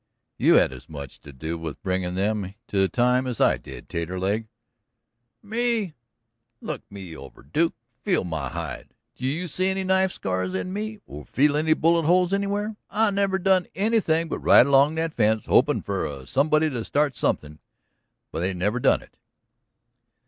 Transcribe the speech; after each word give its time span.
"You 0.39 0.55
had 0.55 0.73
as 0.73 0.89
much 0.89 1.19
to 1.19 1.31
do 1.31 1.59
with 1.59 1.83
bringin' 1.83 2.15
them 2.15 2.55
to 2.69 2.87
time 2.87 3.27
as 3.27 3.39
I 3.39 3.57
did, 3.57 3.87
Taterleg." 3.87 4.47
"Me? 5.43 5.93
Look 6.59 6.81
me 6.91 7.15
over, 7.15 7.43
Duke; 7.43 7.75
feel 8.01 8.21
of 8.21 8.27
my 8.27 8.49
hide. 8.49 8.95
Do 9.13 9.27
you 9.27 9.47
see 9.47 9.67
any 9.67 9.83
knife 9.83 10.11
scars 10.11 10.55
in 10.55 10.73
me, 10.73 10.97
or 11.05 11.23
feel 11.23 11.55
any 11.55 11.75
bullet 11.75 12.07
holes 12.07 12.33
anywhere? 12.33 12.77
I 12.89 13.11
never 13.11 13.37
done 13.37 13.67
nothing 13.75 14.27
but 14.27 14.39
ride 14.39 14.65
along 14.65 14.95
that 14.95 15.13
fence, 15.13 15.45
hopin' 15.45 15.83
for 15.83 16.07
a 16.07 16.25
somebody 16.25 16.71
to 16.71 16.83
start 16.83 17.15
something. 17.15 17.59
They 18.33 18.55
never 18.55 18.79
done 18.79 19.03
it." 19.03 19.15